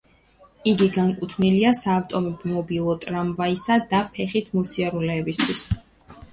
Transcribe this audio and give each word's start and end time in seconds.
იგი 0.69 0.87
განკუთვნილია 0.95 1.73
საავტომობილო, 1.81 2.97
ტრამვაისა 3.05 3.79
და 3.95 4.03
ფეხით 4.19 4.53
მოსიარულეებისათვის. 4.59 5.67